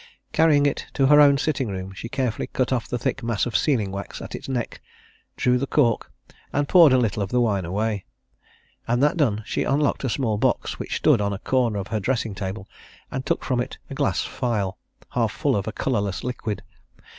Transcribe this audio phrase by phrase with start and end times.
[0.33, 3.55] Carrying it to her own sitting room, she carefully cut off the thick mass of
[3.55, 4.81] sealing wax at its neck,
[5.37, 6.11] drew the cork,
[6.51, 8.03] and poured a little of the wine away.
[8.87, 11.99] And that done, she unlocked a small box which stood on a corner of her
[11.99, 12.67] dressing table,
[13.11, 14.79] and took from it a glass phial,
[15.11, 16.63] half full of a colourless liquid.